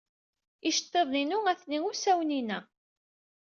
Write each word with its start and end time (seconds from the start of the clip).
Iceḍḍiḍen-inu 0.69 1.39
atni 1.51 1.79
usawen-inna. 1.89 2.59